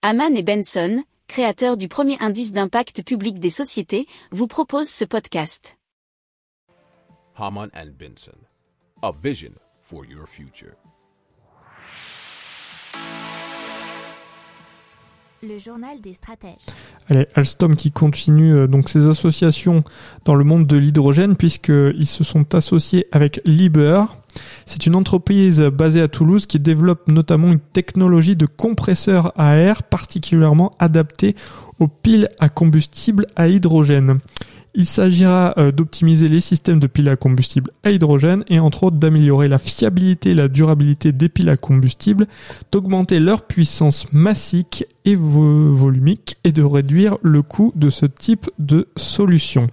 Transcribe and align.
Haman 0.00 0.36
et 0.36 0.44
Benson, 0.44 1.02
créateurs 1.26 1.76
du 1.76 1.88
premier 1.88 2.16
indice 2.20 2.52
d'impact 2.52 3.02
public 3.02 3.40
des 3.40 3.50
sociétés, 3.50 4.06
vous 4.30 4.46
proposent 4.46 4.88
ce 4.88 5.04
podcast. 5.04 5.76
Haman 7.34 7.68
and 7.74 7.88
Benson, 7.98 8.38
a 9.02 9.10
vision 9.10 9.50
for 9.82 10.04
your 10.04 10.28
future. 10.28 10.76
Le 15.42 15.58
journal 15.58 16.00
des 16.00 16.14
stratèges. 16.14 16.66
Allez, 17.08 17.26
Alstom 17.34 17.74
qui 17.74 17.90
continue 17.90 18.54
euh, 18.54 18.66
donc 18.68 18.88
ses 18.88 19.08
associations 19.08 19.82
dans 20.24 20.36
le 20.36 20.44
monde 20.44 20.68
de 20.68 20.76
l'hydrogène 20.76 21.34
puisqu'ils 21.34 22.06
se 22.06 22.22
sont 22.22 22.54
associés 22.54 23.06
avec 23.10 23.40
Liber. 23.44 24.04
C'est 24.66 24.86
une 24.86 24.94
entreprise 24.94 25.60
basée 25.60 26.00
à 26.00 26.08
Toulouse 26.08 26.46
qui 26.46 26.60
développe 26.60 27.08
notamment 27.08 27.52
une 27.52 27.60
technologie 27.60 28.36
de 28.36 28.46
compresseur 28.46 29.32
à 29.38 29.56
air 29.56 29.82
particulièrement 29.82 30.72
adaptée 30.78 31.34
aux 31.78 31.88
piles 31.88 32.28
à 32.38 32.48
combustible 32.48 33.26
à 33.36 33.48
hydrogène. 33.48 34.18
Il 34.74 34.86
s'agira 34.86 35.54
euh, 35.58 35.72
d'optimiser 35.72 36.28
les 36.28 36.40
systèmes 36.40 36.78
de 36.78 36.86
piles 36.86 37.08
à 37.08 37.16
combustible 37.16 37.70
à 37.82 37.90
hydrogène 37.90 38.44
et 38.48 38.60
entre 38.60 38.84
autres 38.84 38.96
d'améliorer 38.96 39.48
la 39.48 39.58
fiabilité 39.58 40.30
et 40.30 40.34
la 40.34 40.48
durabilité 40.48 41.10
des 41.10 41.28
piles 41.28 41.48
à 41.48 41.56
combustible, 41.56 42.26
d'augmenter 42.70 43.18
leur 43.18 43.42
puissance 43.42 44.12
massique 44.12 44.84
et 45.04 45.16
volumique 45.16 46.36
et 46.44 46.52
de 46.52 46.62
réduire 46.62 47.16
le 47.22 47.42
coût 47.42 47.72
de 47.74 47.90
ce 47.90 48.06
type 48.06 48.50
de 48.58 48.88
solution. 48.96 49.68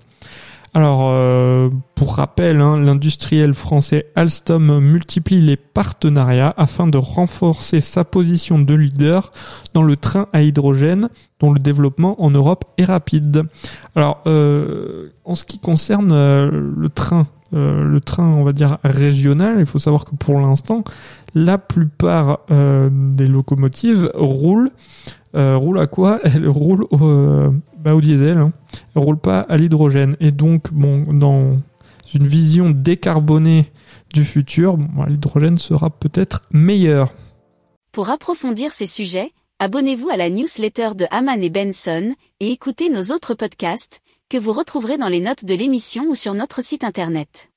Alors, 0.75 1.05
euh, 1.07 1.69
pour 1.95 2.17
rappel, 2.17 2.59
hein, 2.59 2.77
l'industriel 2.77 3.53
français 3.53 4.07
Alstom 4.13 4.81
multiplie 4.81 5.39
les 5.39 5.55
partenariats 5.55 6.53
afin 6.57 6.85
de 6.85 6.97
renforcer 6.97 7.79
sa 7.79 8.03
position 8.03 8.59
de 8.59 8.73
leader 8.73 9.31
dans 9.73 9.83
le 9.83 9.95
train 9.95 10.27
à 10.33 10.41
hydrogène, 10.41 11.07
dont 11.39 11.53
le 11.53 11.59
développement 11.59 12.21
en 12.21 12.29
Europe 12.29 12.65
est 12.77 12.83
rapide. 12.83 13.43
Alors, 13.95 14.21
euh, 14.27 15.11
en 15.23 15.35
ce 15.35 15.45
qui 15.45 15.59
concerne 15.59 16.11
euh, 16.11 16.51
le 16.51 16.89
train, 16.89 17.27
le 17.53 17.99
train, 18.01 18.27
on 18.27 18.43
va 18.43 18.51
dire 18.51 18.79
régional, 18.83 19.55
il 19.59 19.65
faut 19.65 19.79
savoir 19.79 20.03
que 20.03 20.13
pour 20.13 20.37
l'instant, 20.41 20.83
la 21.35 21.57
plupart 21.57 22.39
des 22.49 23.27
locomotives 23.27 24.11
roulent. 24.13 24.71
Roulent 25.35 25.79
à 25.79 25.87
quoi 25.87 26.19
Elles 26.23 26.47
roulent 26.47 26.85
au, 26.91 27.51
bah, 27.77 27.93
au 27.93 28.01
diesel, 28.01 28.37
hein, 28.37 28.51
ne 28.95 29.01
roule 29.01 29.19
pas 29.19 29.41
à 29.41 29.57
l'hydrogène. 29.57 30.15
Et 30.19 30.31
donc, 30.31 30.71
bon, 30.71 31.03
dans 31.13 31.57
une 32.13 32.27
vision 32.27 32.71
décarbonée 32.71 33.71
du 34.13 34.23
futur, 34.23 34.77
l'hydrogène 35.07 35.57
sera 35.57 35.89
peut-être 35.89 36.43
meilleur. 36.51 37.13
Pour 37.91 38.09
approfondir 38.09 38.71
ces 38.71 38.87
sujets, 38.87 39.31
abonnez-vous 39.59 40.09
à 40.09 40.17
la 40.17 40.29
newsletter 40.29 40.89
de 40.95 41.05
Haman 41.11 41.41
et 41.43 41.49
Benson 41.49 42.15
et 42.39 42.51
écoutez 42.51 42.89
nos 42.89 43.13
autres 43.13 43.35
podcasts 43.35 44.01
que 44.29 44.37
vous 44.37 44.53
retrouverez 44.53 44.97
dans 44.97 45.07
les 45.07 45.19
notes 45.19 45.45
de 45.45 45.53
l'émission 45.53 46.05
ou 46.09 46.15
sur 46.15 46.33
notre 46.33 46.63
site 46.63 46.83
internet. 46.83 47.51